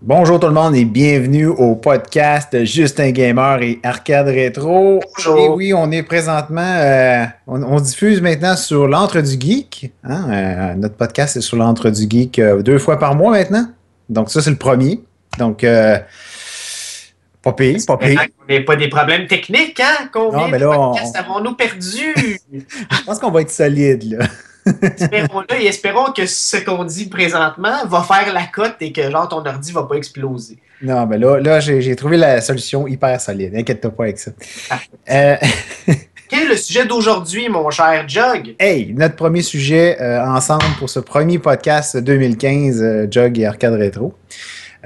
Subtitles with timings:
[0.00, 5.00] Bonjour tout le monde et bienvenue au podcast Justin Gamer et Arcade Rétro.
[5.16, 5.38] Bonjour.
[5.38, 9.92] Et oui, on est présentement, euh, on, on diffuse maintenant sur l'Entre du Geek.
[10.04, 13.66] hein, euh, notre podcast est sur l'Entre du Geek euh, deux fois par mois maintenant.
[14.08, 15.00] Donc ça, c'est le premier.
[15.36, 15.98] Donc, euh,
[17.52, 18.20] pas pire, pas pire.
[18.48, 20.08] On n'est pas des problèmes techniques, hein?
[20.12, 22.38] Combien Non, mais de là, on- podcasts avons-nous perdu?
[22.52, 24.26] Je pense qu'on va être solide là.
[24.82, 29.26] Espérons-le et espérons que ce qu'on dit présentement va faire la cote et que genre
[29.28, 30.58] ton ordi va pas exploser.
[30.82, 33.54] Non, mais là, là j'ai j'ai trouvé la solution hyper solide.
[33.56, 34.30] Inquiète-toi pas avec ça.
[35.10, 35.36] Euh,
[36.28, 38.54] Quel est le sujet d'aujourd'hui, mon cher Jug?
[38.58, 43.72] Hey, notre premier sujet euh, ensemble pour ce premier podcast 2015, euh, Jug et Arcade
[43.72, 44.12] Rétro.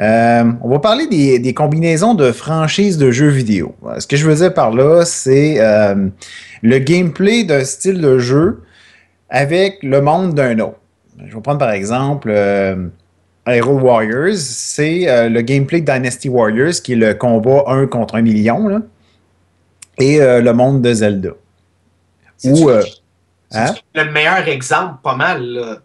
[0.00, 3.74] Euh, on va parler des, des combinaisons de franchises de jeux vidéo.
[3.98, 6.08] Ce que je veux dire par là, c'est euh,
[6.62, 8.62] le gameplay d'un style de jeu
[9.28, 10.78] avec le monde d'un autre.
[11.26, 12.88] Je vais prendre par exemple euh,
[13.46, 14.36] Hero Warriors.
[14.36, 18.68] C'est euh, le gameplay de Dynasty Warriors, qui est le combat 1 contre 1 million,
[18.68, 18.80] là,
[19.98, 21.30] et le monde de Zelda.
[22.44, 22.70] Ou,
[23.52, 23.74] hein?
[23.94, 25.44] le meilleur exemple, pas mal.
[25.44, 25.78] là?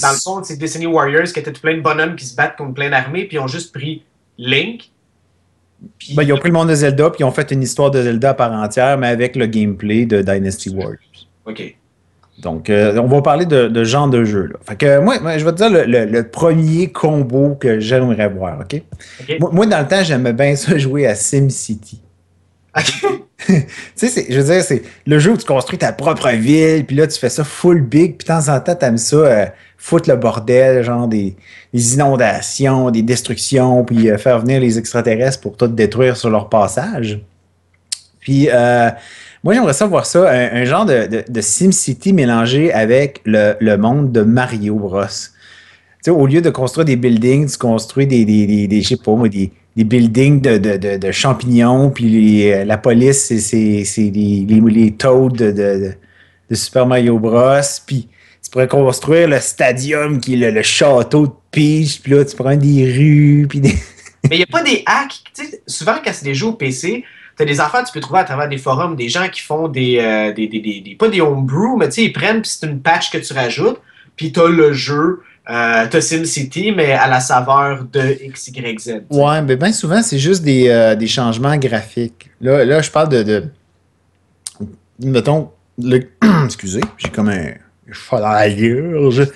[0.00, 2.74] Dans le fond, c'est Destiny Warriors qui étaient plein de bonhommes qui se battent contre
[2.74, 4.04] plein d'armées, puis ils ont juste pris
[4.38, 4.90] Link.
[5.98, 7.90] Puis Ben, ils ont pris le monde de Zelda, puis ils ont fait une histoire
[7.90, 10.98] de Zelda à part entière, mais avec le gameplay de Dynasty Warriors.
[11.44, 11.76] OK.
[12.38, 14.46] Donc, euh, on va parler de, de genre de jeu.
[14.46, 14.58] Là.
[14.66, 18.28] Fait que moi, moi, je vais te dire le, le- le premier combo que j'aimerais
[18.28, 18.80] voir, OK?
[19.20, 19.36] OK.
[19.40, 22.00] Moi, moi, dans le temps, j'aimais bien ça jouer à SimCity.
[22.74, 23.64] Tu
[23.96, 27.06] sais, je veux dire, c'est le jeu où tu construis ta propre ville, puis là,
[27.06, 30.16] tu fais ça full big, puis de temps en temps, t'aimes ça, euh, foutre le
[30.16, 31.36] bordel, genre des,
[31.74, 37.20] inondations, des destructions, puis euh, faire venir les extraterrestres pour tout détruire sur leur passage.
[38.20, 38.90] Puis, euh,
[39.44, 44.12] moi, j'aimerais ça voir ça, un, genre de, de, SimCity mélangé avec le, le monde
[44.12, 45.04] de Mario Bros.
[45.04, 45.10] Tu
[46.02, 49.28] sais, au lieu de construire des buildings, tu construis des, des je sais pas moi,
[49.28, 55.30] des, des buildings de, de, de, champignons, puis euh, la police, c'est- les, les, Toads
[55.30, 57.60] de, de, Super Mario Bros.
[57.86, 58.08] Puis
[58.44, 62.56] tu pourrais construire le stadium qui est le, château de Peach, puis là, tu prends
[62.56, 63.74] des rues, puis des...
[64.30, 65.22] Mais il n'y a pas des hacks.
[65.34, 67.04] Tu sais, souvent, quand c'est des jeux au PC,
[67.36, 69.40] tu as des affaires que tu peux trouver à travers des forums, des gens qui
[69.40, 69.98] font des.
[69.98, 72.80] euh, des, des, des- pas des homebrew, mais tu sais, ils prennent, puis c'est une
[72.80, 73.80] patch que tu rajoutes,
[74.16, 79.02] puis tu as le jeu, euh, as SimCity, mais à la saveur de XYZ.
[79.10, 82.30] Ouais, mais bien souvent, c'est juste des, euh, des changements graphiques.
[82.40, 83.44] Là, là je parle de.
[85.00, 85.50] Mettons,
[86.44, 87.54] excusez, j'ai comme un
[87.88, 89.26] gorge.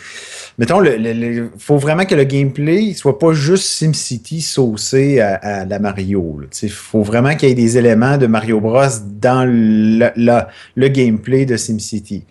[0.59, 6.41] Mettons, il faut vraiment que le gameplay soit pas juste SimCity saucé à, la Mario.
[6.63, 10.43] Il faut vraiment qu'il y ait des éléments de Mario Bros dans le, le-
[10.77, 12.25] le gameplay de SimCity.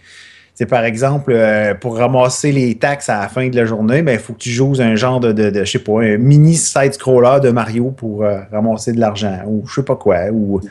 [0.58, 4.20] C'est par exemple, euh, pour ramasser les taxes à la fin de la journée, il
[4.20, 7.92] faut que tu joues un genre de, de, sais pas, un mini side-scroller de Mario
[7.92, 10.62] pour euh, ramasser de l'argent, ou je sais pas quoi, ou,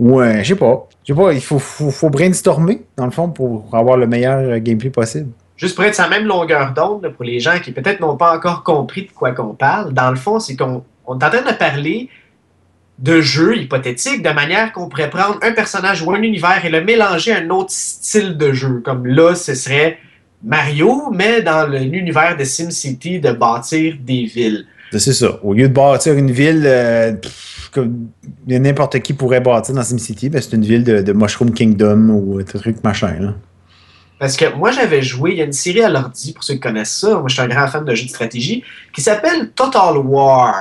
[0.00, 0.88] ou un- je sais pas.
[1.06, 4.90] Je sais pas, il faut, brainstormer, dans le fond, pour avoir le meilleur euh, gameplay
[4.90, 5.30] possible.
[5.56, 8.64] Juste pour être sa même longueur d'onde, pour les gens qui peut-être n'ont pas encore
[8.64, 11.56] compris de quoi qu'on parle, dans le fond, c'est qu'on on est en train de
[11.56, 12.08] parler
[12.98, 16.82] de jeux hypothétiques de manière qu'on pourrait prendre un personnage ou un univers et le
[16.82, 18.80] mélanger à un autre style de jeu.
[18.84, 19.98] Comme là, ce serait
[20.42, 24.66] Mario, mais dans l'univers de SimCity, de bâtir des villes.
[24.92, 25.40] C'est ça.
[25.42, 27.12] Au lieu de bâtir une ville euh,
[28.46, 32.38] n'importe qui pourrait bâtir dans SimCity, ben, c'est une ville de, de Mushroom Kingdom ou
[32.38, 33.34] euh, truc machin.
[34.18, 36.60] Parce que moi, j'avais joué, il y a une série à l'ordi, pour ceux qui
[36.60, 39.96] connaissent ça, moi je suis un grand fan de jeux de stratégie, qui s'appelle Total
[39.98, 40.54] War.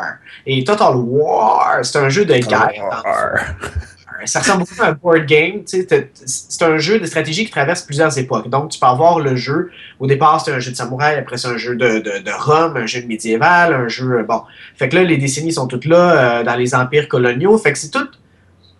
[0.45, 2.69] Et Total War, c'est un jeu de guerre.
[2.75, 4.25] fond.
[4.25, 5.61] Ça ressemble beaucoup à un board game.
[5.65, 8.49] C'est un jeu de stratégie qui traverse plusieurs époques.
[8.49, 9.69] Donc, tu peux avoir le jeu.
[9.99, 11.17] Au départ, c'est un jeu de samouraï.
[11.17, 14.19] Après, c'est un jeu de, de, de Rome, un jeu de médiéval, un jeu.
[14.19, 14.43] euh, Bon.
[14.77, 17.57] Fait que là, les décennies sont toutes là euh, dans les empires coloniaux.
[17.57, 18.07] Fait que c'est tout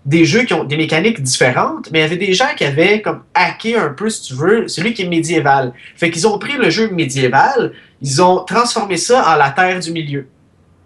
[0.06, 3.02] des jeux qui ont des mécaniques différentes, mais il y avait des gens qui avaient
[3.02, 5.74] comme hacké un peu, si tu veux, celui qui est médiéval.
[5.96, 9.92] Fait qu'ils ont pris le jeu médiéval, ils ont transformé ça en la Terre du
[9.92, 10.28] Milieu.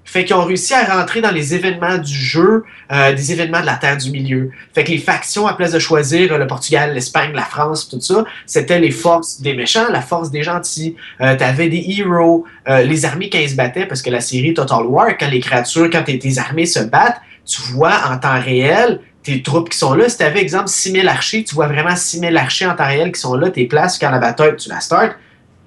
[0.07, 2.63] Fait qu'ils ont réussi à rentrer dans les événements du jeu,
[2.93, 4.51] euh, des événements de la Terre du Milieu.
[4.73, 7.99] Fait que les factions, à place de choisir euh, le Portugal, l'Espagne, la France, tout
[7.99, 10.95] ça, c'était les forces des méchants, la force des gentils.
[11.19, 14.53] Euh, T'avais des héros, euh, les armées quand ils se battaient, parce que la série
[14.53, 19.01] Total War, quand les créatures, quand tes, armées se battent, tu vois en temps réel
[19.23, 20.07] tes troupes qui sont là.
[20.07, 23.35] Si tu exemple, 6000 archers, tu vois vraiment 6000 archers en temps réel qui sont
[23.35, 25.15] là, tes places, quand la bataille, tu la starts.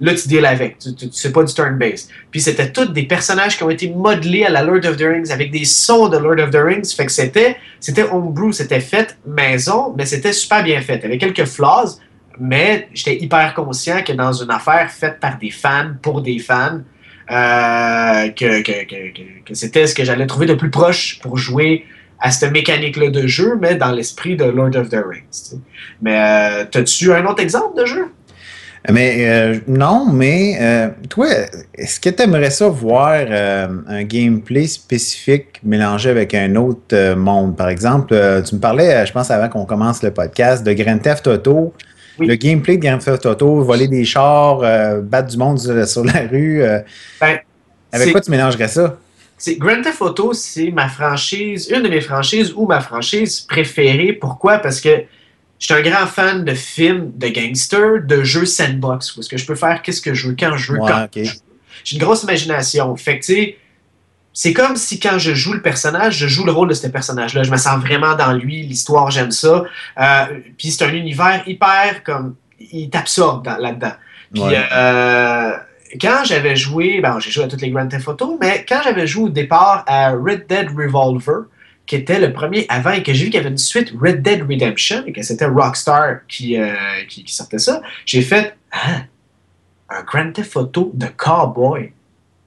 [0.01, 0.79] Là, tu deals avec.
[0.79, 2.09] Tu, tu, pas du turn-based.
[2.31, 5.31] Puis c'était tous des personnages qui ont été modelés à la Lord of the Rings
[5.31, 6.93] avec des sons de Lord of the Rings.
[6.95, 11.05] Fait que c'était, c'était homebrew, c'était fait maison, mais c'était super bien fait.
[11.05, 11.99] Avait quelques flaws,
[12.39, 16.79] mais j'étais hyper conscient que dans une affaire faite par des fans, pour des fans,
[17.29, 21.85] euh, que, c'était ce que j'allais trouver de plus proche pour jouer
[22.19, 25.59] à cette mécanique-là de jeu, mais dans l'esprit de Lord of the Rings.
[26.01, 28.11] Mais euh, as-tu un autre exemple de jeu?
[28.89, 31.27] Mais euh, non, mais euh, toi,
[31.75, 37.55] est-ce que tu aimerais ça voir euh, un gameplay spécifique mélangé avec un autre monde?
[37.55, 38.15] Par exemple,
[38.47, 41.73] tu me parlais, je pense avant qu'on commence le podcast, de Grand Theft Auto.
[42.19, 44.59] Le gameplay de Grand Theft Auto, voler des chars,
[45.01, 46.63] battre du monde sur, la rue.
[47.19, 47.39] Ben,
[47.91, 48.97] avec quoi tu mélangerais ça?
[49.57, 54.13] Grand Theft Auto, c'est ma franchise, une de mes franchises ou ma franchise préférée.
[54.13, 54.57] Pourquoi?
[54.57, 55.03] Parce que
[55.65, 59.45] suis un grand fan de films de gangsters, de jeux sandbox, où est-ce que je
[59.45, 61.29] peux faire qu'est-ce que je veux, quand je veux, quand je veux.
[61.83, 62.95] J'ai une grosse imagination.
[62.95, 63.57] Fait que, tu sais,
[64.33, 67.43] c'est comme si quand je joue le personnage, je joue le rôle de ce personnage-là.
[67.43, 69.63] Je me sens vraiment dans lui, l'histoire, j'aime ça.
[69.99, 70.25] Euh,
[70.57, 72.35] puis c'est un univers hyper comme.
[72.59, 73.93] Il t'absorbe là-dedans.
[74.33, 75.51] Puis euh,
[75.99, 79.07] quand j'avais joué, ben j'ai joué à toutes les Grand Theft Auto, mais quand j'avais
[79.07, 81.47] joué au départ à Red Dead Revolver,
[81.91, 84.21] qui était le premier avant et que j'ai vu qu'il y avait une suite Red
[84.21, 86.73] Dead Redemption et que c'était Rockstar qui, euh,
[87.09, 89.01] qui, sortait ça, j'ai fait ah,
[89.89, 91.91] un Grand Theft Auto de cowboy.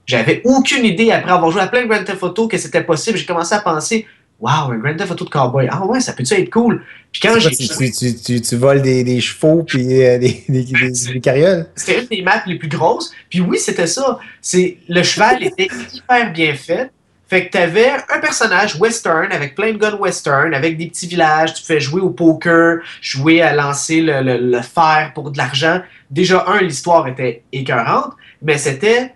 [0.07, 3.19] J'avais aucune idée après avoir joué à plein de Grand Theft Auto que c'était possible.
[3.19, 4.07] J'ai commencé à penser
[4.39, 5.67] Waouh, un Grand Theft Auto de cowboy.
[5.69, 6.83] Ah ouais, ça peut-tu être cool?
[7.11, 7.51] Puis quand j'ai.
[7.51, 11.67] Tu, tu, tu, tu, voles des, des chevaux puis euh, des, des, des, carrioles?
[11.75, 13.11] C'était une des maps les plus grosses.
[13.29, 14.17] Puis oui, c'était ça.
[14.41, 16.89] C'est, le cheval était hyper bien fait.
[17.27, 21.07] Fait que tu avais un personnage western avec plein de guns western, avec des petits
[21.07, 25.81] villages, tu fais jouer au poker, jouer à lancer le, le, fer pour de l'argent.
[26.11, 28.13] Déjà, un, l'histoire était écœurante,
[28.43, 29.13] mais c'était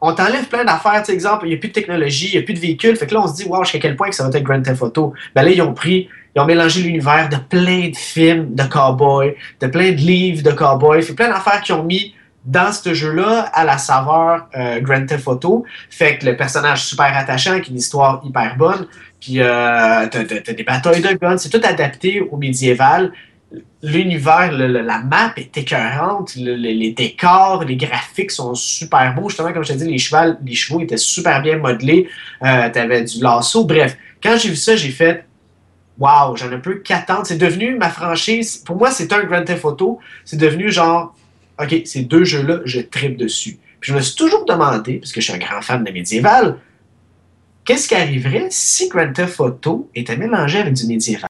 [0.00, 1.02] on t'enlève plein d'affaires.
[1.02, 2.96] Tu exemple, il n'y a plus de technologie, il n'y a plus de véhicules.
[2.96, 4.62] Fait que là, on se dit, wow, jusqu'à quel point que ça va être Grand
[4.62, 5.12] Theft Auto?
[5.34, 9.34] Ben là, ils ont pris, ils ont mélangé l'univers de plein de films de cowboys,
[9.60, 11.02] de plein de livres de cowboys.
[11.02, 12.14] Fait plein d'affaires qui ont mis
[12.50, 15.64] dans ce jeu-là à la saveur euh, Grand Theft Auto.
[15.88, 18.86] Fait que le personnage super attachant, avec une histoire hyper bonne.
[19.20, 21.38] Puis euh, t'as, des batailles de guns.
[21.38, 23.12] C'est tout adapté au médiéval.
[23.82, 26.34] L'univers, la map est écœurante.
[26.34, 29.28] les décors, les graphiques sont super beaux.
[29.28, 32.08] Justement, comme je t'ai dit, les, chevaux, les chevaux étaient super bien modelés.
[32.42, 33.64] Euh, t'avais du lasso.
[33.64, 35.24] Bref, quand j'ai vu ça, j'ai fait
[35.98, 37.26] Waouh, j'en ai un peu qu'attendre.
[37.26, 38.56] C'est devenu ma franchise.
[38.56, 39.98] Pour moi, c'est un Grand Theft Auto.
[40.24, 41.14] C'est devenu genre
[41.60, 43.58] OK, ces deux jeux-là, je tripe dessus.
[43.80, 46.58] Puis je me suis toujours demandé, parce que je suis un grand fan de médiéval,
[47.64, 51.28] qu'est-ce qui arriverait si Grand Theft Auto était mélangé avec du médiéval?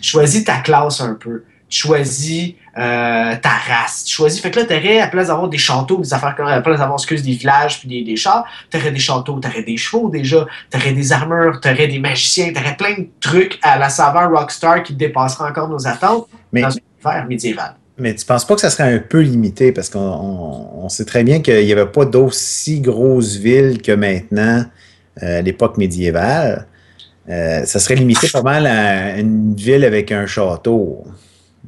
[0.00, 1.44] Choisis ta classe un peu.
[1.70, 4.04] Choisis euh, ta race.
[4.04, 4.40] Tu choisis.
[4.40, 6.98] Fait que là, t'aurais, à place d'avoir des châteaux, des affaires comme à place d'avoir
[6.98, 10.92] excuse, des villages puis des, des chars, t'aurais des châteaux, t'aurais des chevaux déjà, t'aurais
[10.92, 15.50] des armures, t'aurais des magiciens, t'aurais plein de trucs à la saveur Rockstar qui dépasseraient
[15.50, 16.62] encore nos attentes Mais...
[16.62, 17.74] dans un univers médiéval.
[17.98, 19.72] Mais tu penses pas que ça serait un peu limité?
[19.72, 24.64] Parce qu'on sait très bien qu'il n'y avait pas d'aussi grosses villes que maintenant
[25.22, 26.66] euh, à l'époque médiévale.
[27.28, 31.04] Euh, ça serait limité pas mal à une ville avec un château.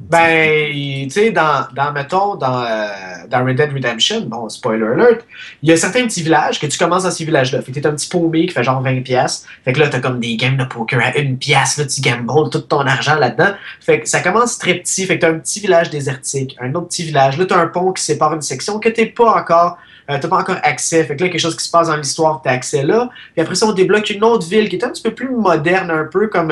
[0.09, 2.87] Ben, tu sais, dans, dans, mettons, dans, euh,
[3.29, 5.25] dans Red Dead Redemption, bon, spoiler alert,
[5.61, 7.61] il y a certains petits villages que tu commences dans ces villages-là.
[7.61, 9.45] Fait que t'es un petit paumé qui fait genre 20 pièces.
[9.63, 12.49] Fait que là, t'as comme des games de poker à une pièce, là, tu gambles
[12.49, 13.51] tout ton argent là-dedans.
[13.79, 15.05] Fait que ça commence très petit.
[15.05, 17.37] Fait que t'as un petit village désertique, un autre petit village.
[17.37, 19.77] Là, t'as un pont qui sépare une section que t'es pas encore,
[20.09, 21.03] euh, t'as pas encore accès.
[21.03, 23.09] Fait que là, quelque chose qui se passe dans l'histoire, t'as accès là.
[23.33, 25.91] Puis après ça, on débloque une autre ville qui est un petit peu plus moderne
[25.91, 26.51] un peu, comme...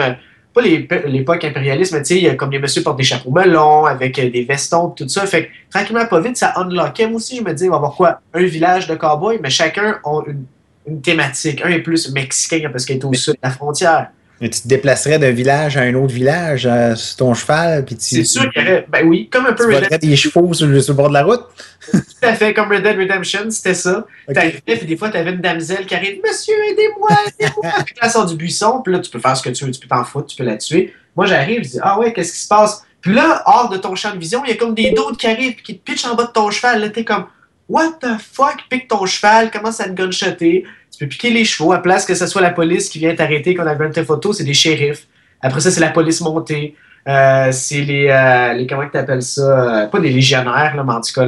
[0.88, 4.30] Pas l'époque impérialiste, mais tu sais, comme les messieurs portent des chapeaux melons, avec euh,
[4.30, 5.26] des vestons, tout ça.
[5.26, 7.08] Fait que tranquillement, pas vite, ça unlockait.
[7.08, 8.22] Moi aussi, je me dis, on va avoir quoi?
[8.34, 10.46] Un village de cowboys, mais chacun a une,
[10.88, 11.62] une thématique.
[11.64, 14.10] Un est plus mexicain parce qu'il est au sud de la frontière.
[14.42, 17.96] Et tu te déplacerais d'un village à un autre village euh, sur ton cheval, puis
[17.96, 18.16] tu.
[18.16, 18.86] C'est sûr qu'il y aurait.
[18.88, 19.68] Ben oui, comme un peu.
[19.68, 20.02] Tu Red Dead...
[20.02, 21.44] des chevaux sur le, bord de la route.
[21.92, 24.06] Tout à fait, comme Red Dead Redemption, c'était ça.
[24.30, 24.62] Okay.
[24.66, 27.72] puis des fois, tu avais une damsel qui arrive Monsieur, aidez-moi, aidez-moi.
[27.86, 29.80] puis là, sort du buisson, puis là, tu peux faire ce que tu veux, tu
[29.80, 30.94] peux t'en foutre, tu peux la tuer.
[31.16, 32.86] Moi, j'arrive, je dis Ah ouais, qu'est-ce qui se passe?
[33.02, 35.28] Puis là, hors de ton champ de vision, il y a comme des d'autres qui
[35.28, 36.82] arrivent, puis qui te pitchent en bas de ton cheval.
[36.82, 37.26] Là, t'es comme
[37.70, 40.66] What the fuck, pique ton cheval, commence à te gunshotter
[41.00, 41.72] tu peux piquer les chevaux.
[41.72, 44.34] À place que ce soit la police qui vient t'arrêter quand on a Theft Auto,
[44.34, 45.08] c'est des shérifs.
[45.42, 46.76] Après ça, c'est la police montée.
[47.08, 49.84] Euh, c'est les, euh, les, Comment tu appelles ça?
[49.84, 51.26] Euh, Pas des légionnaires, là, mais en tout cas,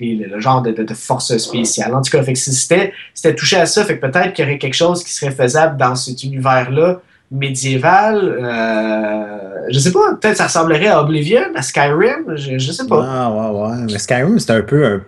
[0.00, 1.94] le genre de, de, force spéciale.
[1.94, 3.84] En tout cas, fait c'était, c'était touché à ça.
[3.84, 7.00] Fait que peut-être qu'il y aurait quelque chose qui serait faisable dans cet univers-là
[7.30, 8.38] médiéval.
[8.42, 13.04] Euh, je sais pas, peut-être ça ressemblerait à Oblivion, à Skyrim, je, je sais pas.
[13.06, 13.76] Ah, ouais, ouais.
[13.90, 15.02] Mais Skyrim, c'est un peu un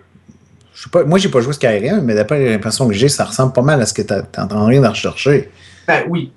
[0.77, 3.51] Je sais pas, moi, j'ai pas joué Skyrim, mais d'après l'impression que j'ai, ça ressemble
[3.51, 5.49] pas mal à ce que tu es en train de rechercher.
[5.87, 6.31] Ben oui.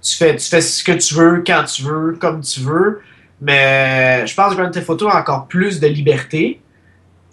[0.00, 3.02] Tu fais, tu fais ce que tu veux, quand tu veux, comme tu veux.
[3.42, 6.62] Mais je pense que Grand Theft Auto a encore plus de liberté.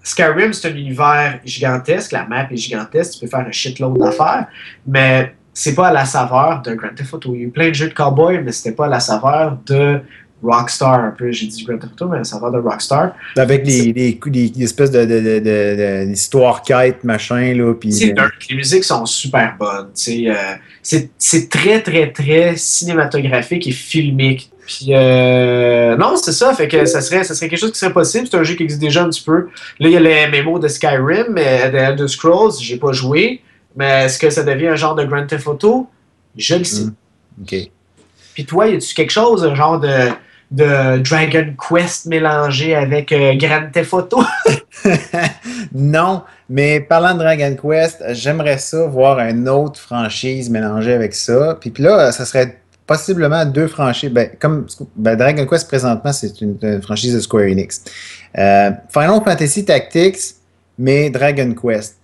[0.03, 2.11] Skyrim, c'est un univers gigantesque.
[2.11, 3.13] La map est gigantesque.
[3.13, 4.47] Tu peux faire un shitload d'affaires.
[4.85, 7.35] Mais c'est pas à la saveur de Grand Theft Auto.
[7.35, 9.57] Il y a eu plein de jeux de cowboy, mais c'était pas à la saveur
[9.65, 10.01] de
[10.41, 11.31] Rockstar un peu.
[11.31, 13.13] J'ai dit Grand Theft Auto, mais la saveur de Rockstar.
[13.36, 14.17] Avec les,
[14.62, 17.74] espèces de, de, de, d'histoires quête, machin, là.
[17.74, 18.13] Puis, c'est
[18.50, 19.89] Les musiques sont super bonnes.
[20.08, 20.34] Euh,
[20.81, 24.51] c'est, c'est très, très, très cinématographique et filmique.
[24.65, 26.53] Puis euh, non, c'est ça.
[26.53, 28.27] Fait que ça serait, ça serait quelque chose qui serait possible.
[28.29, 29.50] C'est un jeu qui existe déjà un petit peu.
[29.79, 33.41] Là, il y a les MMO de Skyrim, mais de Elder Scrolls, j'ai pas joué.
[33.75, 35.89] Mais est-ce que ça devient un genre de Grand Theft Auto?
[36.38, 36.84] Je le sais.
[36.84, 36.93] Mm.
[37.41, 37.55] OK.
[38.34, 40.10] Puis toi, y a-tu quelque chose, un genre de,
[40.51, 44.24] de Dragon Quest mélangé avec euh, Grand Theft Auto?
[45.74, 51.58] non, mais parlant de Dragon Quest, j'aimerais ça voir une autre franchise mélangée avec ça.
[51.60, 54.10] Puis, là, ça serait possiblement deux franchises.
[54.10, 54.65] Ben, comme
[54.96, 57.84] ben, Dragon Quest présentement, c'est une, franchise de Square Enix.
[58.38, 60.36] Euh, Final Fantasy Tactics,
[60.79, 61.98] mais Dragon Quest.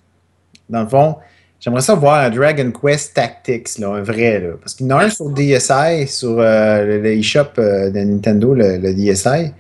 [0.70, 1.16] Dans le fond,
[1.60, 4.40] j'aimerais ça voir un Dragon Quest Tactics, là, un vrai.
[4.40, 8.00] Là, parce qu'il y en a un sur DSI, sur euh, le eShop euh, de
[8.00, 9.52] Nintendo, le, DSI.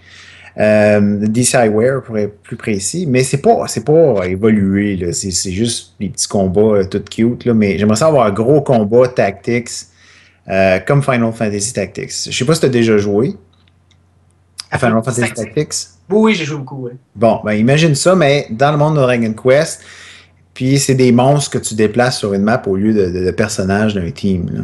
[0.57, 6.09] le DSiWare pour être plus précis, mais c'est pas c'est pas évolué, c'est juste des
[6.09, 9.69] petits combats tout cute, là, mais j'aimerais ça avoir un gros combat tactics
[10.47, 12.29] euh, comme Final Fantasy Tactics.
[12.29, 13.35] Je sais pas si tu as déjà joué
[14.69, 15.73] à Final Fantasy Tactics.
[16.07, 16.87] Oui, oui, j'ai joué beaucoup.
[17.15, 19.81] Bon, ben imagine ça, mais dans le monde de Dragon Quest,
[20.55, 23.93] puis c'est des monstres que tu déplaces sur une map au lieu de, de personnages
[23.93, 24.49] d'un team.
[24.51, 24.61] Là.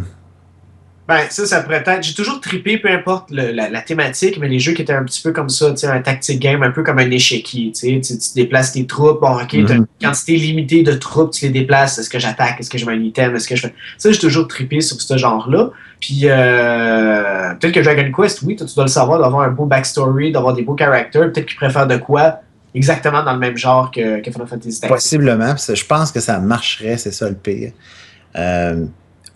[1.11, 2.03] Ben, ça, ça pourrait être.
[2.03, 5.33] J'ai toujours trippé, peu importe la, thématique, mais les jeux qui étaient un petit peu
[5.33, 8.33] comme ça, tu sais, un tactic game, un peu comme un échiquier, tu sais, tu
[8.33, 12.09] déplaces tes troupes, bon, ok, as une quantité limitée de troupes, tu les déplaces, est-ce
[12.09, 13.73] que j'attaque, est-ce que je mets un item, est-ce que je fais.
[13.97, 15.71] Ça, j'ai toujours trippé sur ce genre-là.
[15.99, 20.31] Puis, euh, peut-être que Dragon Quest, oui, tu dois le savoir, d'avoir un beau backstory,
[20.31, 22.39] d'avoir des beaux characters, peut-être qu'ils préfèrent de quoi
[22.73, 24.89] exactement dans le même genre que, que Final Fantasy Tactics.
[24.89, 27.71] Possiblement, je pense que ça marcherait, c'est ça le pire.
[28.35, 28.85] Euh,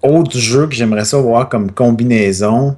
[0.02, 2.78] autre jeu que j'aimerais ça voir comme combinaison,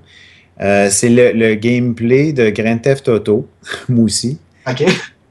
[0.61, 3.47] euh, c'est le, gameplay de Grand Theft Auto,
[3.89, 4.39] moi aussi.
[4.67, 4.85] OK.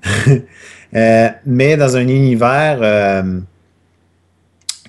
[0.94, 3.22] Euh, mais dans un univers.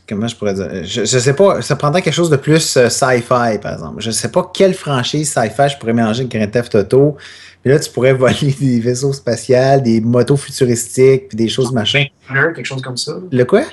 [0.08, 0.86] Comment je pourrais dire?
[0.86, 3.96] Je, ne sais pas, ça prendrait quelque chose de plus sci-fi, par exemple.
[3.98, 7.18] Je ne sais pas quelle franchise sci-fi je pourrais mélanger avec Grand Theft Auto.
[7.68, 12.06] Là, tu pourrais voler des vaisseaux spatials, des motos futuristiques, puis des choses machin.
[12.28, 13.14] Quelque chose comme ça.
[13.32, 13.64] Le quoi?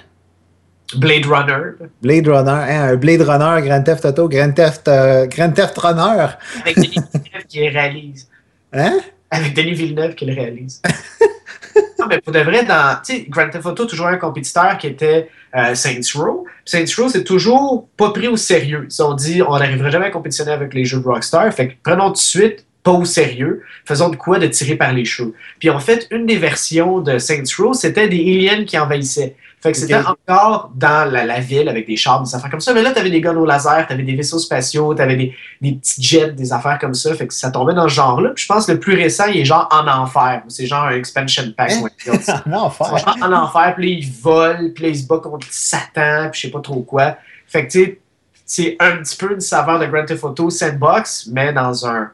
[0.96, 1.72] Blade Runner.
[2.02, 6.26] Blade Runner, hein, un Blade Runner, Grand Theft Auto, Grand Theft, euh, Grand Theft Runner.
[6.62, 8.28] Avec Denis Villeneuve qui le réalise.
[8.72, 9.00] Hein?
[9.30, 10.82] Avec Denis Villeneuve qui le réalise.
[11.98, 15.74] non, mais pour de vrai, dans Grand Theft Auto, toujours un compétiteur qui était euh,
[15.74, 16.46] Saints Row.
[16.64, 18.86] Saints Row, c'est toujours pas pris au sérieux.
[18.88, 21.74] Si on dit on n'arriverait jamais à compétitionner avec les jeux de Rockstar, fait que
[21.82, 25.34] prenons tout de suite pas au sérieux, faisons de quoi de tirer par les cheveux.
[25.58, 29.34] Puis en fait, une des versions de Saints Row, c'était des aliens qui envahissaient.
[29.62, 32.74] Fait que c'était encore dans la, ville avec des chars, des affaires comme ça.
[32.74, 35.16] Mais là, tu avais des guns au laser, tu avais des vaisseaux spatiaux, tu avais
[35.16, 37.14] des, des, petits jets, des affaires comme ça.
[37.14, 38.32] Fait que ça tombait dans ce genre-là.
[38.34, 40.42] Puis je pense que le plus récent, il est genre en enfer.
[40.48, 41.72] C'est genre un expansion pack.
[41.72, 42.42] Hein?
[42.46, 43.16] en enfer.
[43.22, 46.46] en enfer, puis là, il vole, puis là, il se bat contre Satan, puis je
[46.46, 47.16] sais pas trop quoi.
[47.46, 48.00] Fait que tu sais,
[48.44, 52.10] c'est un petit peu une saveur de Grand Theft Auto Sandbox, mais dans un,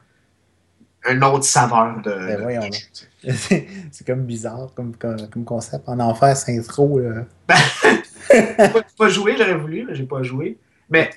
[1.06, 2.10] un autre saveur de.
[2.10, 2.70] Ben voyons,
[3.22, 5.88] c'est comme bizarre comme, comme, concept.
[5.88, 7.00] En enfer, c'est intro.
[7.48, 7.56] Ben,
[8.32, 10.58] j'ai pas joué, j'aurais voulu, mais j'ai pas joué.
[10.88, 11.10] Mais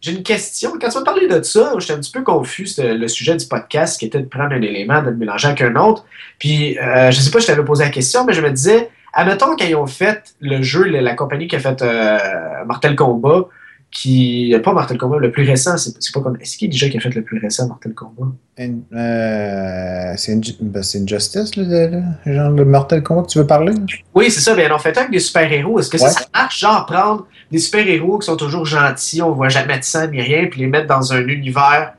[0.00, 0.72] j'ai une question.
[0.80, 2.68] Quand tu m'as parlé de ça, j'étais un petit peu confus.
[2.78, 5.76] le sujet du podcast qui était de prendre un élément, de le mélanger avec un
[5.76, 6.06] autre.
[6.38, 9.54] Puis, euh, je sais pas, je t'avais posé la question, mais je me disais, admettons
[9.56, 13.48] qu'ils ont fait le jeu, la, compagnie qui a fait euh, Mortal Kombat,
[13.90, 14.54] qui.
[14.62, 16.36] Pas Mortal Kombat, le plus récent, c'est pas comme.
[16.40, 18.32] Est-ce a déjà qui a fait le plus récent Mortal Kombat?
[18.60, 23.74] Euh, C'est ben, Injustice, le, genre le Mortal Kombat que tu veux parler?
[24.14, 24.54] Oui, c'est ça.
[24.54, 25.80] Bien, on fait avec des super-héros.
[25.80, 29.78] Est-ce que ça, marche, genre, prendre des super-héros qui sont toujours gentils, on voit jamais
[29.78, 31.94] de sang ni rien, puis les mettre dans un univers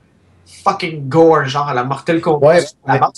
[0.64, 2.62] fucking gore, genre à la Mortal Kombat.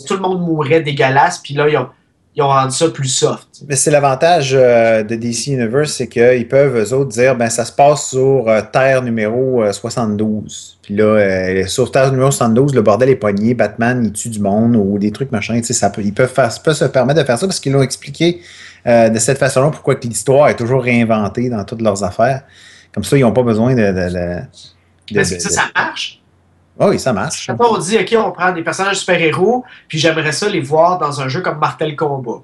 [0.07, 1.89] Tout le monde mourrait dégueulasse, puis là, ils ont
[2.35, 3.47] ils ont rendu ça plus soft.
[3.67, 7.63] Mais c'est l'avantage euh, de DC Universe, c'est qu'ils peuvent, eux autres, dire ben ça
[7.63, 10.73] se passe sur euh, Terre numéro 72.
[10.73, 14.39] Euh, Puis là, sur Terre numéro 72, le bordel est pogné, Batman, il tue du
[14.39, 15.61] monde ou des trucs machin.
[15.61, 18.41] Ça peut, ils peuvent, faire, se permettre de faire ça parce qu'ils l'ont expliqué
[18.85, 22.43] de cette façon-là pourquoi l'histoire est toujours réinventée dans toutes leurs affaires.
[22.93, 23.91] Comme ça, ils n'ont pas besoin de.
[23.91, 26.22] de, Est-ce que ça, ça marche?
[26.79, 27.49] Oh oui, ça marche.
[27.59, 31.27] on dit, OK, on prend des personnages super-héros, puis j'aimerais ça les voir dans un
[31.27, 32.41] jeu comme Martel Combat.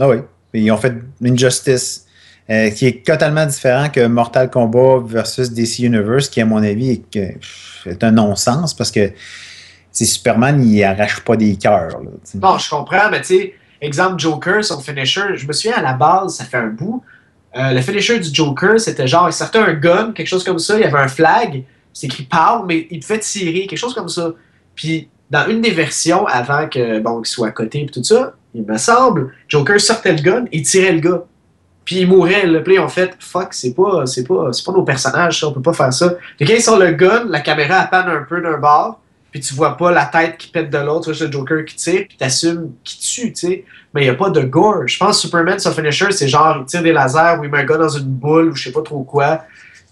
[0.00, 0.16] Ah oui.
[0.54, 2.06] Ils ont fait Injustice,
[2.50, 6.90] euh, qui est totalement différent que Mortal Kombat versus DC Universe, qui, à mon avis,
[6.90, 7.16] est,
[7.86, 9.12] est un non-sens parce que
[9.92, 12.00] Superman, il arrache pas des cœurs.
[12.34, 15.92] Non, je comprends, mais tu sais, exemple Joker, son finisher, je me souviens à la
[15.92, 17.02] base, ça fait un bout.
[17.56, 20.76] Euh, le finisher du Joker, c'était genre, il sortait un gun, quelque chose comme ça,
[20.76, 24.08] il y avait un flag, c'est écrit power, mais il pouvait tirer, quelque chose comme
[24.08, 24.32] ça.
[24.74, 28.34] Puis, dans une des versions, avant que bon, qu'il soit à côté et tout ça,
[28.54, 31.24] il me semble, Joker sortait le gun et tirait le gars.
[31.84, 32.46] Puis il mourait.
[32.46, 35.52] Le play, en fait, fuck, c'est pas, c'est pas, c'est pas nos personnages, ça, on
[35.52, 36.14] peut pas faire ça.
[36.36, 39.54] Puis quand il sort le gun, la caméra appane un peu d'un bord, puis tu
[39.54, 42.16] vois pas la tête qui pète de l'autre, tu vois le Joker qui tire, puis
[42.18, 43.64] t'assumes qui tue, tu sais.
[43.94, 44.86] Mais il n'y a pas de gore.
[44.86, 47.58] Je pense que Superman, son finisher, c'est genre, il tire des lasers ou il met
[47.58, 49.44] un gars dans une boule ou je sais pas trop quoi.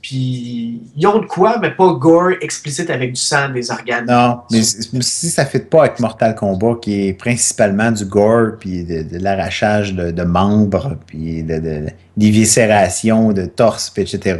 [0.02, 4.06] Puis ils ont de quoi, mais pas gore explicite avec du sang, des organes.
[4.06, 8.52] Non, mais si ça ne fit pas avec Mortal Kombat, qui est principalement du gore,
[8.58, 14.38] puis de, l'arrachage de, membres, puis de, des viscérations de torse, puis etc.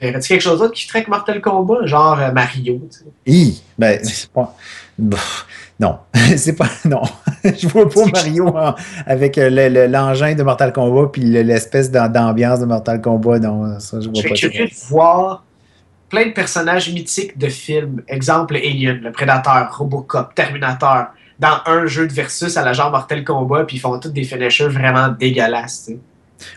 [0.00, 2.80] Y a quelque chose d'autre qui ferait que Mortal Kombat, genre euh, Mario?
[3.26, 3.60] Tu sais?
[3.78, 4.54] ben, c'est pas.
[5.80, 5.98] Non,
[6.36, 6.68] c'est pas.
[6.84, 7.02] Non.
[7.44, 8.54] je vois pas Mario
[9.06, 13.38] avec euh, l'engin de Mortal Kombat puis l'espèce d'ambiance de Mortal Kombat.
[13.38, 14.28] Non, ça, je vois pas.
[14.30, 15.44] Je suis curieux de voir
[16.08, 18.02] plein de personnages mythiques de films.
[18.08, 21.06] Exemple, Alien, le Prédateur, Robocop, Terminator,
[21.38, 24.24] dans un jeu de versus à la genre Mortal Kombat, puis ils font tous des
[24.24, 25.84] finishers vraiment dégueulasses.
[25.86, 25.98] Tu sais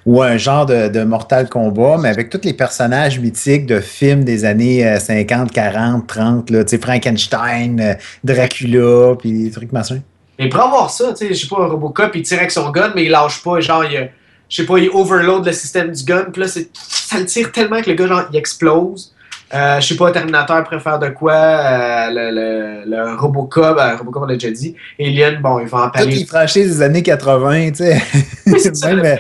[0.06, 4.46] ou un genre de, Mortal Kombat, mais avec tous les personnages mythiques de films des
[4.46, 10.00] années 50, 40, 30, là, Frankenstein, euh, Dracula, puis des trucs machin.
[10.40, 13.12] Mais pour avoir ça, je sais pas, Robocop, il tire avec son gun, mais il
[13.12, 14.10] lâche pas, genre, il,
[14.50, 17.82] je sais pas, il overload le système du gun, puis là, ça le tire tellement
[17.82, 19.14] que le gars, genre, il explose.
[19.54, 24.26] Euh, je sais pas, Terminator préfère de quoi, euh, le, le, Robocop, euh, Robocop on
[24.26, 24.76] l'a déjà dit.
[25.00, 26.10] Alien, bon, il va en parler.
[26.10, 28.02] Toutes les franchises des années 80, tu sais.
[28.86, 29.18] même,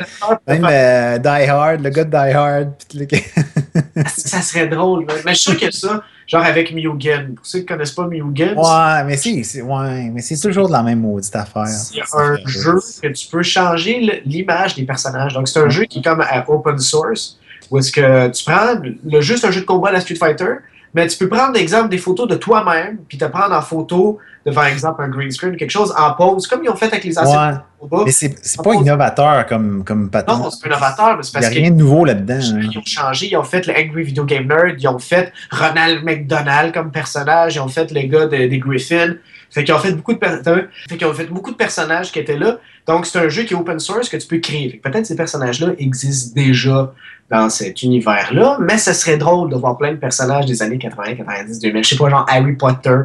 [0.48, 2.70] même Die Hard, le gars de Die Hard.
[4.08, 7.36] ça serait drôle, mais, je suis sûr que ça, genre avec Mugen.
[7.36, 8.58] Pour ceux qui ne connaissent pas Mugen.
[8.58, 11.68] Ouais, mais c'est ouais, mais c'est toujours de la même maudite affaire.
[11.68, 15.34] C'est un jeu que tu peux changer l'image des personnages.
[15.34, 17.38] Donc, c'est un jeu qui est comme à open source
[17.72, 20.56] où est-ce que tu prends le juste un jeu de combat à la Street Fighter,
[20.94, 24.64] mais tu peux prendre exemple des photos de toi-même, puis te prendre en photo devant
[24.64, 27.64] exemple un green screen, quelque chose en pause, comme ils ont fait avec les anciens
[27.80, 28.04] ouais.
[28.06, 30.38] Mais c'est pas innovateur comme, comme patin.
[30.38, 32.40] Non, c'est pas innovateur, mais c'est parce Il n'y a rien de nouveau là-dedans.
[32.42, 32.60] Hein.
[32.70, 36.04] Ils ont changé, ils ont fait le Angry Video Game Nerd, ils ont fait Ronald
[36.04, 39.16] McDonald comme personnage, ils ont fait les gars des Griffin.
[39.50, 42.38] Fait qu'ils ont fait beaucoup de fait qu'ils ont fait beaucoup de personnages qui étaient
[42.38, 42.58] là.
[42.88, 44.80] Donc c'est un jeu qui est open source que tu peux créer.
[44.84, 46.94] Peut-être ces personnages-là existent déjà
[47.30, 51.16] dans cet univers-là, mais ce serait drôle de voir plein de personnages des années 80,
[51.16, 51.84] 90, 2000.
[51.84, 52.98] Je sais pas, genre Harry Potter,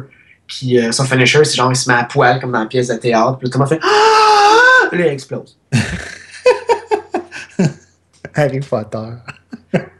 [0.47, 2.87] qui, euh, son finisher, c'est genre il se met à poil comme dans la pièce
[2.87, 4.87] de théâtre, puis tout le monde fait Ah!
[4.89, 5.57] Puis là, il explose.
[8.35, 9.09] Harry Potter.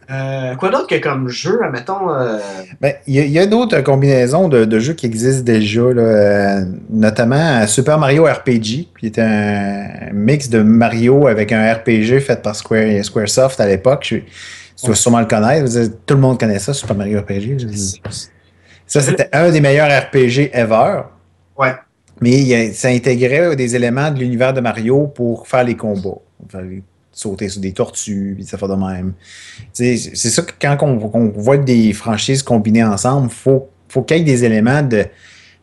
[0.10, 2.10] Euh, quoi d'autre que comme jeu, admettons?
[2.10, 2.38] Euh...
[2.80, 8.24] Ben, il y, a, d'autres combinaisons de, jeux qui existent déjà, là, notamment Super Mario
[8.24, 13.68] RPG, qui est un mix de Mario avec un RPG fait par Square, Squaresoft à
[13.68, 14.04] l'époque.
[14.04, 14.24] Tu
[14.86, 15.70] dois sûrement le connaître.
[16.06, 17.68] Tout le monde connaît ça, Super Mario RPG.
[18.86, 21.02] Ça, c'était un des meilleurs RPG ever.
[21.58, 21.74] Ouais.
[22.22, 26.22] Mais ça intégrait des éléments de l'univers de Mario pour faire les combats
[27.18, 29.14] sauter sur des tortues, puis ça fait de même.
[29.74, 34.24] C'est ça que quand on, voit des franchises combinées ensemble, faut, faut qu'il y ait
[34.24, 35.06] des éléments de,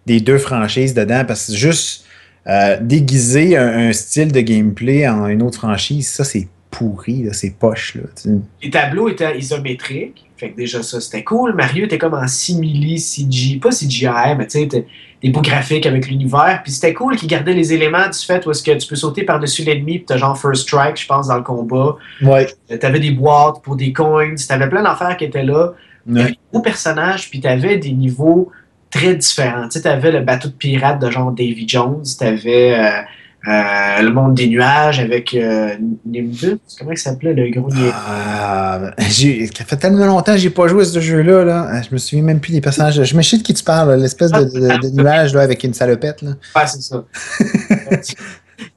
[0.06, 2.04] des deux franchises dedans, parce que juste
[2.48, 7.94] euh, déguiser un, style de gameplay en une autre franchise, ça c'est pourri, c'est poche.
[7.94, 8.02] Là,
[8.60, 11.54] Les tableaux étaient isométriques, fait que déjà ça c'était cool.
[11.54, 14.86] Mario était comme en simili CG, pas CGI, mais tu sais,
[15.22, 16.60] des beaux graphiques avec l'univers.
[16.62, 19.22] Puis c'était cool qu'ils gardaient les éléments du fait où est-ce que tu peux sauter
[19.22, 21.96] par-dessus l'ennemi, puis t'as genre first strike, je pense, dans le combat.
[22.22, 22.48] Ouais.
[22.70, 25.72] Euh, t'avais des boîtes pour des coins, t'avais plein d'affaires qui étaient là.
[26.06, 26.14] Ouais.
[26.14, 28.50] T'avais des beaux personnages, puis t'avais des niveaux
[28.90, 29.64] très différents.
[29.64, 32.78] Tu sais, t'avais le bateau de pirate de genre Davy Jones, t'avais...
[32.78, 33.02] Euh,
[33.46, 35.74] euh, le monde des nuages avec euh,
[36.06, 40.82] Nimbus, comment il s'appelait le gros ah, Ça fait tellement longtemps que j'ai pas joué
[40.82, 41.44] à ce jeu-là.
[41.44, 41.82] Là.
[41.82, 43.02] Je me souviens même plus des personnages.
[43.02, 46.22] Je me chie de qui tu parles, l'espèce de, de, nuage là, avec une salopette.
[46.22, 46.30] Là.
[46.56, 47.04] Ouais, c'est ça.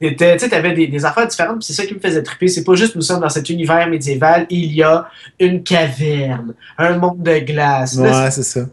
[0.00, 2.48] tu avais des, des, affaires différentes, c'est ça qui me faisait triper.
[2.48, 5.08] C'est pas juste nous sommes dans cet univers médiéval, il y a
[5.40, 7.96] une caverne, un monde de glace.
[7.96, 8.66] Ouais, c'est ça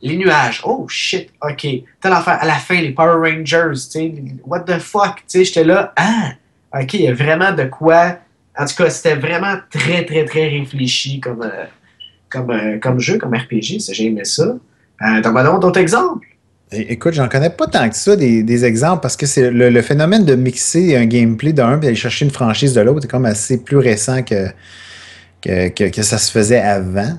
[0.00, 1.66] les nuages, oh shit, ok,
[2.00, 4.14] telle affaire, à la fin, les Power Rangers, tu sais,
[4.46, 6.32] what the fuck, tu sais, j'étais là, ah,
[6.80, 8.18] ok, il y a vraiment de quoi,
[8.58, 11.64] en tout cas, c'était vraiment très, très, très réfléchi comme, euh,
[12.28, 14.56] comme, euh, comme jeu, comme RPG, j'ai aimé ça.
[15.02, 16.26] Euh, donc, on d'autres exemples?
[16.70, 20.34] Écoute, j'en connais pas tant que ça des, exemples parce que c'est le, phénomène de
[20.34, 23.78] mixer un gameplay d'un et aller chercher une franchise de l'autre est comme assez plus
[23.78, 24.50] récent que,
[25.40, 27.14] que, ça se faisait avant.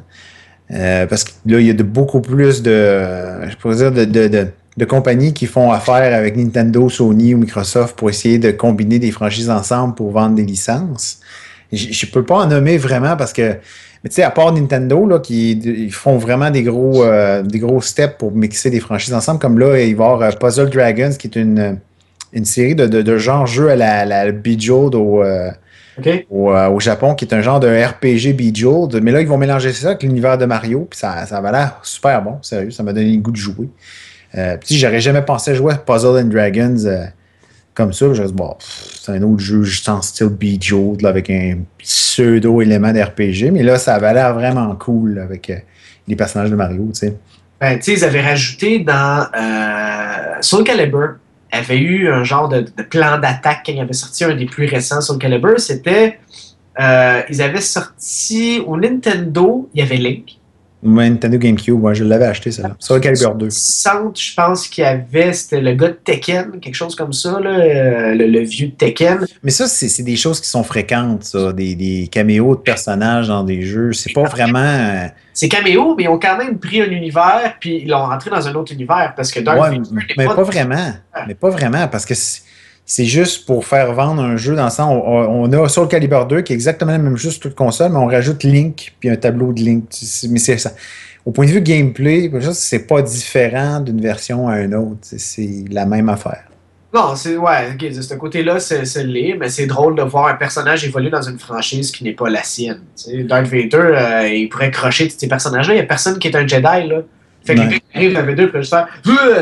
[0.72, 4.86] Euh, parce que là, il y a de beaucoup plus de, je pourrais dire, de,
[4.86, 9.50] compagnies qui font affaire avec Nintendo, Sony ou Microsoft pour essayer de combiner des franchises
[9.50, 11.20] ensemble pour vendre des licences.
[11.72, 13.58] Je ne peux pas en nommer vraiment parce que
[14.04, 17.60] mais tu sais, à part Nintendo, là, qui ils font vraiment des gros, euh, des
[17.60, 20.70] gros steps pour mixer des franchises ensemble, comme là, il va y avoir euh, Puzzle
[20.70, 21.80] Dragons, qui est une,
[22.32, 25.52] une série de, de, genre jeu à la, la Bejeweled au, euh,
[26.30, 29.02] au, Japon, qui est un genre de RPG Bejeweled.
[29.04, 31.80] Mais là, ils vont mélanger ça avec l'univers de Mario, puis ça, ça va l'air
[31.84, 33.70] super bon, sérieux, ça m'a donné le goût de jouer.
[34.34, 37.10] puis j'aurais jamais pensé jouer à Puzzle and Dragons
[37.80, 38.14] comme ça.
[38.14, 43.52] Je bon, c'est un autre jeu juste en style Bejeweled, avec un pseudo-élément d'RPG.
[43.52, 45.56] Mais là, ça avait l'air vraiment cool avec euh,
[46.06, 47.16] les personnages de Mario, tu sais.
[47.62, 51.16] Ben, tu sais, ils avaient rajouté dans euh, Soul Calibur,
[51.52, 55.02] avait eu un genre de, plan d'attaque quand il avait sorti un des plus récents
[55.02, 55.60] Soul Calibur.
[55.60, 56.20] C'était.
[56.80, 60.39] Euh, ils avaient sorti au Nintendo, il y avait Link.
[60.82, 62.76] Nintendo GameCube, moi je l'avais acheté, ça.
[62.80, 63.50] Sur Calibur 2.
[63.50, 67.40] Centre, je pense qu'il y avait, c'était le gars de Tekken, quelque chose comme ça,
[67.40, 69.26] là, euh, le, vieux Tekken.
[69.44, 73.44] Mais ça, c'est des choses qui sont fréquentes, ça, des, des caméos de personnages dans
[73.44, 73.92] des jeux.
[73.92, 74.60] C'est pas vraiment.
[74.60, 78.30] Euh, c'est caméo, mais ils ont quand même pris un univers, puis ils l'ont rentré
[78.30, 79.82] dans un autre univers, parce que Dark ouais,
[80.18, 80.94] mais pas, pas vraiment.
[81.28, 82.14] Mais pas vraiment, parce que
[82.90, 86.24] c'est juste pour faire vendre un jeu dans le sens, on, a sur le Caliber
[86.28, 89.12] 2 qui est exactement la même chose sur toute console, mais on rajoute Link puis
[89.12, 89.84] un tableau de Link.
[90.28, 90.72] Mais c'est ça.
[91.24, 95.02] Au point de vue gameplay, c'est pas différent d'une version à une autre.
[95.04, 96.46] C'est la même affaire.
[96.92, 100.84] Non, c'est ouais, de ce côté-là, c'est l'est, mais c'est drôle de voir un personnage
[100.84, 102.82] évoluer dans une franchise qui n'est pas la sienne.
[103.26, 105.76] Darth Vader, euh, il pourrait crocher tous ces personnages-là.
[105.76, 106.88] Il n'y a personne qui est un Jedi.
[106.88, 107.04] Là.
[107.46, 107.82] Fait que ouais.
[107.94, 108.88] les gars qui juste faire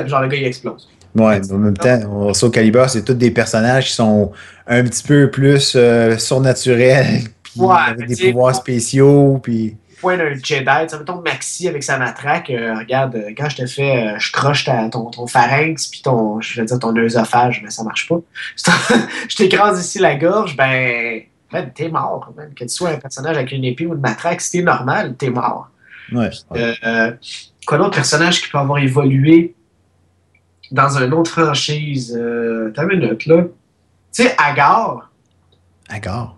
[0.06, 0.90] genre le gars il explose.
[1.18, 4.32] Ouais, en même temps, Soul Calibur, c'est tous des personnages qui sont
[4.68, 10.64] un petit peu plus euh, surnaturels, puis avec des pouvoirs spéciaux, puis point d'un Jedi.
[10.64, 14.32] Tu sais, mettons Maxi avec sa matraque, euh, regarde, euh, quand je te fais, je
[14.32, 18.20] croche ton, ton pharynx puis ton, je vais dire ton œsophage, mais ça marche pas.
[19.28, 22.54] je t'écrase ici la gorge, ben, ben t'es mort, même.
[22.54, 25.32] Que tu sois un personnage avec une épée ou une matraque, si t'es normal, t'es
[25.32, 25.70] mort.
[26.12, 26.30] Ouais.
[27.66, 29.56] quoi d'autre personnage qui peut avoir évolué?
[30.72, 32.18] Dans une autre franchise.
[32.18, 33.44] Euh, T'as une minute, là.
[34.14, 35.12] Tu sais, Agar.
[35.90, 36.36] Agar.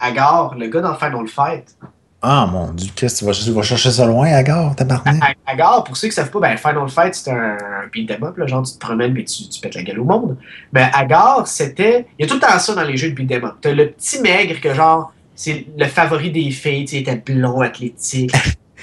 [0.00, 1.76] Agar, le gars dans Final Fight.
[2.24, 5.36] Ah mon dieu, qu'est-ce que tu vas, chercher ça loin, Agar, tabarnak?
[5.44, 7.56] Agar, pour ceux qui ne savent pas, ben, Final Fight, c'est un,
[7.92, 10.36] beat'em up, là, genre tu te promènes et tu, tu pètes la gueule au monde.
[10.72, 12.06] Mais ben, Agar, c'était.
[12.18, 13.54] Il y a tout le temps ça dans les jeux de beat'em up.
[13.60, 18.32] T'as le petit maigre que genre, c'est le favori des filles, il était blond, athlétique.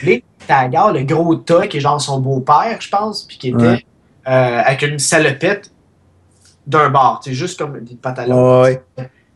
[0.48, 3.86] T'as Agar, le gros tas qui est genre son beau-père, je pense, puis qui était.
[4.28, 5.72] Euh, avec une salopette
[6.68, 7.22] d'un bar.
[7.24, 8.66] C'est juste comme des pantalons.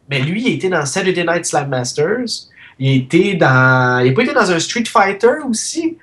[0.09, 2.49] Mais lui, il était dans Saturday Night Slam Masters.
[2.77, 4.03] Il était dans.
[4.03, 5.97] Il n'a pas été dans un Street Fighter aussi.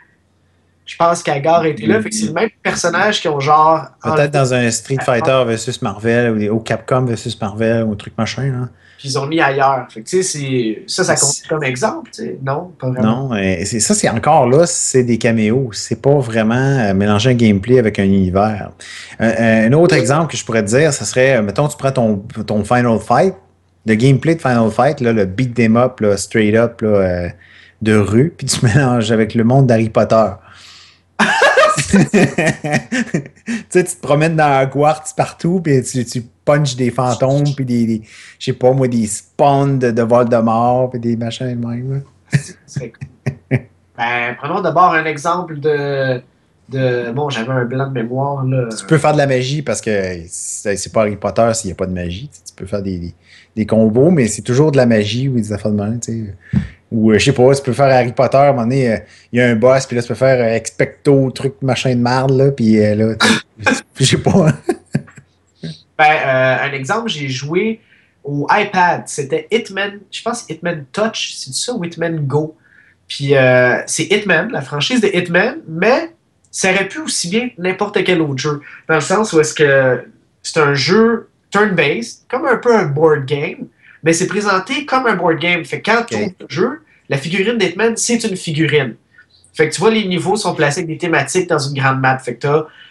[0.87, 2.01] Je pense qu'Agar était là.
[2.11, 3.87] c'est le même personnage qui ont genre.
[4.03, 8.51] Peut-être dans un Street Fighter versus Marvel ou Capcom versus Marvel ou un truc machin.
[8.51, 8.69] Là
[9.00, 9.86] puis ils ont mis ailleurs.
[9.88, 10.22] Fait que,
[10.86, 12.10] ça, ça compte comme exemple.
[12.44, 13.30] Non, pas vraiment.
[13.30, 15.70] Non, ça, c'est encore là, c'est des caméos.
[15.72, 18.72] C'est pas vraiment euh, mélanger un gameplay avec un univers.
[19.18, 22.62] un autre exemple que je pourrais te dire, ce serait, mettons, tu prends ton, ton
[22.62, 23.34] Final Fight,
[23.86, 27.30] le gameplay de Final Fight, là, le beat them up, straight up, euh,
[27.80, 30.26] de rue, puis tu mélanges avec le monde d'Harry Potter.
[31.90, 31.96] tu
[33.70, 38.02] sais, tu te promènes dans quartz partout, puis tu, tu punches des fantômes, puis des,
[38.38, 42.02] je sais pas moi, des spawns de, de Voldemort, puis des machins de même.
[43.50, 46.22] ben, prenons d'abord un exemple de.
[46.68, 48.44] de bon, j'avais un blanc de mémoire.
[48.44, 48.68] Là.
[48.76, 49.90] Tu peux faire de la magie parce que
[50.28, 52.30] c'est pas Harry Potter s'il n'y a pas de magie.
[52.32, 53.14] Tu peux faire des,
[53.56, 56.00] des, combos, mais c'est toujours de la magie ou des affaires de même.
[56.92, 58.98] Ou, euh, je sais pas, tu peux faire Harry Potter, à un moment donné, euh,
[59.32, 62.00] il y a un boss, puis là, tu peux faire euh, expecto, truc, machin de
[62.00, 63.14] marde, là, puis là,
[63.94, 64.52] je sais pas.
[66.00, 67.80] Ben, un exemple, j'ai joué
[68.24, 72.56] au iPad, c'était Hitman, je pense Hitman Touch, c'est ça, ou Hitman Go.
[73.06, 73.34] Puis
[73.86, 76.12] c'est Hitman, la franchise de Hitman, mais
[76.50, 78.60] ça aurait pu aussi bien n'importe quel autre jeu.
[78.88, 80.04] Dans le sens où est-ce que
[80.42, 83.66] c'est un jeu turn-based, comme un peu un board game,
[84.02, 85.64] mais c'est présenté comme un board game.
[85.64, 88.94] Fait que quand tu ouvres le jeu, la figurine d'Hitman, c'est une figurine.
[89.52, 92.18] Fait que tu vois, les niveaux sont placés avec des thématiques dans une grande map.
[92.18, 92.46] Fait que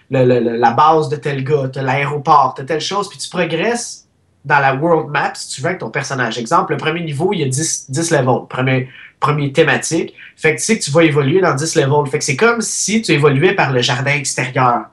[0.09, 4.07] la base de tel gars, tu l'aéroport, tu telle chose, puis tu progresses
[4.45, 6.37] dans la world map, si tu veux, avec ton personnage.
[6.37, 8.87] Exemple, le premier niveau, il y a 10, 10 levels, premier,
[9.19, 10.13] premier thématique.
[10.37, 12.09] Fait que tu sais que tu vas évoluer dans 10 levels.
[12.09, 14.85] Fait que c'est comme si tu évoluais par le jardin extérieur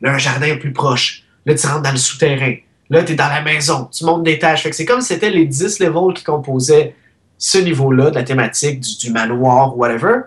[0.00, 1.22] Là, un jardin plus proche.
[1.46, 2.54] Là, tu rentres dans le souterrain.
[2.90, 3.88] Là, tu es dans la maison.
[3.90, 4.62] Tu montes des tâches.
[4.62, 6.94] Fait que c'est comme si c'était les 10 levels qui composaient
[7.38, 10.22] ce niveau-là de la thématique du, du manoir, whatever.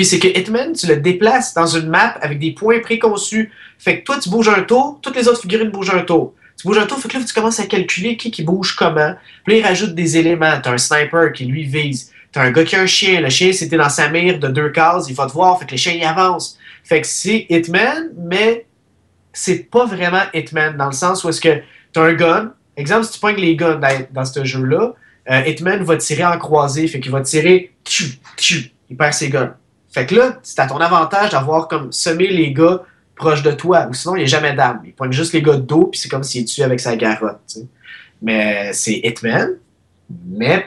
[0.00, 3.52] Puis c'est que Hitman, tu le déplaces dans une map avec des points préconçus.
[3.78, 6.32] Fait que toi, tu bouges un tour, toutes les autres figurines bougent un tour.
[6.56, 9.14] Tu bouges un tour, fait que là, tu commences à calculer qui, qui bouge comment.
[9.44, 10.58] Puis là, il rajoute des éléments.
[10.62, 12.12] T'as un sniper qui, lui, vise.
[12.32, 13.20] T'as un gars qui a un chien.
[13.20, 15.04] Le chien, c'était dans sa mire de deux cases.
[15.10, 15.58] Il va te voir.
[15.58, 16.56] Fait que le chien, il avance.
[16.82, 18.64] Fait que c'est Hitman, mais
[19.34, 21.60] c'est pas vraiment Hitman dans le sens où est-ce que
[21.92, 22.54] t'as un gun.
[22.74, 24.94] Exemple, si tu pognes les guns dans, dans ce jeu-là,
[25.30, 26.88] euh, Hitman va tirer en croisé.
[26.88, 27.74] Fait qu'il va tirer.
[27.84, 28.06] Tchou,
[28.38, 29.56] tchou, il perd ses guns.
[29.90, 32.82] Fait que là, c'est à ton avantage d'avoir comme semé les gars
[33.16, 33.86] proches de toi.
[33.90, 34.80] Ou sinon, il n'y a jamais d'armes.
[34.84, 36.96] Il pointe juste les gars de dos, puis c'est comme s'il est tué avec sa
[36.96, 37.58] garotte.
[38.22, 39.50] Mais c'est Hitman,
[40.28, 40.66] mais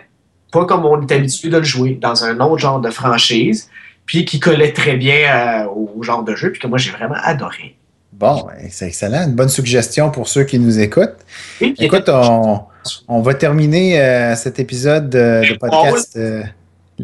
[0.52, 3.70] pas comme on est habitué de le jouer, dans un autre genre de franchise,
[4.06, 7.18] puis qui collait très bien euh, au genre de jeu, puis que moi j'ai vraiment
[7.24, 7.76] adoré.
[8.12, 9.24] Bon, ben, c'est excellent.
[9.24, 11.26] Une bonne suggestion pour ceux qui nous écoutent.
[11.60, 12.62] Écoute, on,
[13.08, 16.18] on va terminer euh, cet épisode de, de podcast.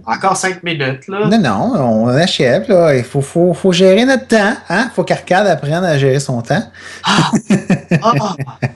[0.05, 1.27] Encore cinq minutes, là.
[1.27, 2.67] non, non, on achève.
[2.69, 2.95] Là.
[2.95, 4.53] Il faut, faut, faut gérer notre temps.
[4.69, 4.89] Hein?
[4.95, 6.63] faut qu'Arcade apprenne à gérer son temps.
[7.03, 7.31] Ah!
[8.01, 8.35] Ah!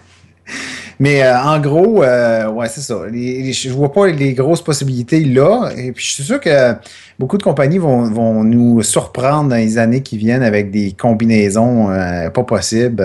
[0.99, 2.99] Mais euh, en gros, euh, ouais, c'est ça.
[3.11, 5.69] Les- les- je vois pas les grosses possibilités là.
[5.75, 6.75] Et puis, je suis sûr que
[7.17, 11.89] beaucoup de compagnies vont, vont nous surprendre dans les années qui viennent avec des combinaisons
[11.89, 13.03] euh, pas possibles.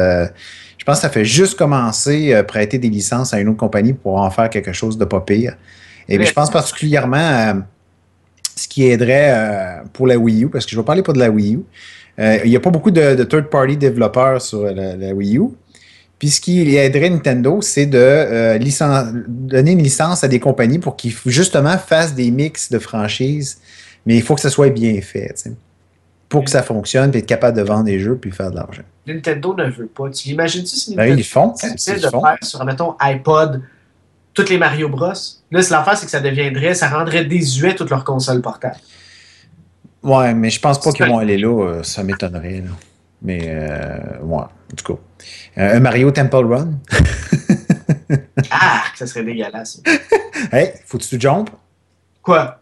[0.76, 3.94] Je pense que ça fait juste commencer à prêter des licences à une autre compagnie
[3.94, 5.54] pour en faire quelque chose de pas pire.
[6.08, 7.54] Et puis, je pense particulièrement à
[8.58, 11.18] ce qui aiderait euh, pour la Wii U, parce que je vais parler pas de
[11.18, 11.60] la Wii U.
[12.18, 15.42] Euh, il n'y a pas beaucoup de, de third-party développeurs sur la, la Wii U.
[16.18, 18.58] Puis ce qui aiderait Nintendo, c'est de euh,
[19.28, 23.60] donner une licence à des compagnies pour qu'ils justement fassent des mix de franchises,
[24.04, 25.32] mais il faut que ça soit bien fait,
[26.28, 28.82] pour que ça fonctionne, puis être capable de vendre des jeux, puis faire de l'argent.
[29.06, 30.10] Nintendo ne veut pas.
[30.10, 32.22] Tu l'imagines-tu si Ben, Nintendo ils le font, hein, acceptait ils de le font.
[32.22, 33.62] faire sur, mettons, iPod,
[34.38, 35.12] toutes les Mario Bros?
[35.50, 38.76] Là, c'est l'affaire, c'est que ça deviendrait, ça rendrait désuet toutes leurs consoles portables.
[40.00, 42.60] Ouais, mais je pense pas qu'ils vont aller là, euh, ça m'étonnerait.
[42.60, 42.70] là.
[43.20, 45.00] Mais, euh, ouais, en tout cas.
[45.60, 46.70] Euh, un Mario Temple Run?
[48.50, 49.82] Ah, ça serait dégueulasse.
[50.50, 51.50] Hey, faut-tu tu jump?
[52.22, 52.60] Quoi?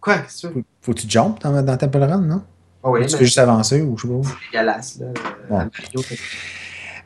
[0.00, 0.18] Quoi?
[0.18, 0.64] Qu'est-ce que tu veux?
[0.80, 2.42] Faut-tu jump dans, dans Temple Run, non?
[2.82, 4.20] Ah oui, tu peux juste avancer ou je sais pas.
[4.24, 5.06] c'est dégueulasse, là.
[5.50, 5.64] Ouais.
[5.64, 6.02] Mario,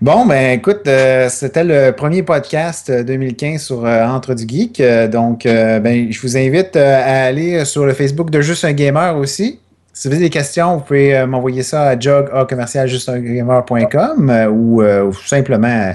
[0.00, 4.80] Bon, ben écoute, euh, c'était le premier podcast euh, 2015 sur euh, Entre du Geek.
[4.80, 8.40] Euh, donc, euh, ben, je vous invite euh, à aller euh, sur le Facebook de
[8.40, 9.60] Juste un Gamer aussi.
[9.92, 15.04] Si vous avez des questions, vous pouvez euh, m'envoyer ça à jog.commercialjusteungamer.com euh, ou, euh,
[15.04, 15.92] ou simplement euh,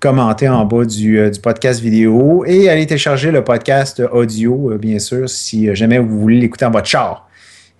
[0.00, 4.78] commenter en bas du, euh, du podcast vidéo et aller télécharger le podcast audio, euh,
[4.78, 7.28] bien sûr, si euh, jamais vous voulez l'écouter en votre char.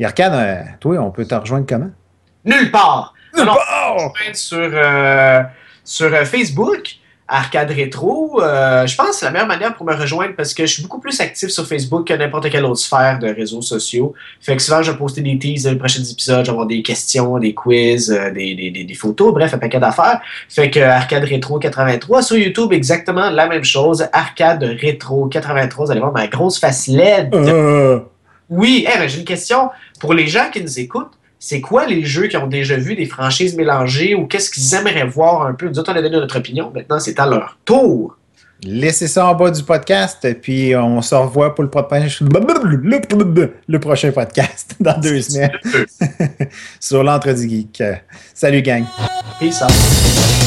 [0.00, 1.90] Euh, toi, on peut te rejoindre comment?
[2.44, 3.14] Nulle part!
[3.34, 4.12] Nulle part!
[4.34, 5.40] sur, euh,
[5.84, 6.96] sur euh, Facebook,
[7.28, 8.42] Arcade Rétro.
[8.42, 10.82] Euh, je pense que c'est la meilleure manière pour me rejoindre parce que je suis
[10.82, 14.12] beaucoup plus actif sur Facebook que n'importe quelle autre sphère de réseaux sociaux.
[14.40, 16.82] Fait que souvent, je vais poster des teases des prochains épisodes, je vais avoir des
[16.82, 20.20] questions, des quiz, euh, des, des, des, des photos, bref, un paquet d'affaires.
[20.48, 22.22] Fait que Arcade Rétro 83.
[22.22, 24.06] Sur YouTube, exactement la même chose.
[24.12, 25.86] Arcade Rétro 83.
[25.86, 27.34] Vous allez voir ma grosse face LED.
[27.34, 28.00] Euh,
[28.50, 31.12] Oui, hey, ben, j'ai une question pour les gens qui nous écoutent.
[31.44, 35.08] C'est quoi les jeux qui ont déjà vu des franchises mélangées ou qu'est-ce qu'ils aimeraient
[35.08, 35.68] voir un peu?
[35.68, 36.70] Nous autres, on a donné notre opinion.
[36.72, 38.16] Maintenant, c'est à leur tour.
[38.62, 42.06] Laissez ça en bas du podcast, puis on se revoit pour le, prochain-
[43.66, 45.50] le prochain podcast dans deux semaines
[46.78, 47.82] sur l'entre du geek.
[48.32, 48.84] Salut gang.
[49.40, 50.41] Peace out.